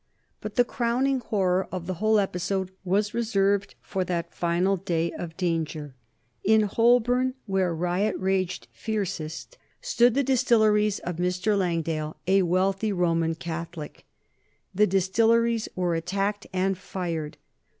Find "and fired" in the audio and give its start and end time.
16.51-17.37